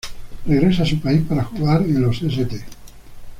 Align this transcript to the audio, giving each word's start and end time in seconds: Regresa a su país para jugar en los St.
Regresa 0.47 0.81
a 0.81 0.85
su 0.87 0.99
país 0.99 1.21
para 1.29 1.43
jugar 1.43 1.83
en 1.83 2.01
los 2.01 2.23
St. 2.23 2.65